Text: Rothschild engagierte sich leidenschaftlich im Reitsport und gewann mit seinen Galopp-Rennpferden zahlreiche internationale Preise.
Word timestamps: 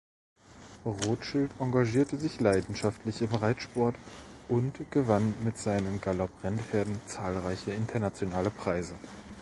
Rothschild 0.83 1.51
engagierte 1.59 2.17
sich 2.17 2.39
leidenschaftlich 2.39 3.21
im 3.21 3.35
Reitsport 3.35 3.95
und 4.49 4.89
gewann 4.89 5.35
mit 5.43 5.59
seinen 5.59 6.01
Galopp-Rennpferden 6.01 6.99
zahlreiche 7.05 7.69
internationale 7.73 8.49
Preise. 8.49 8.95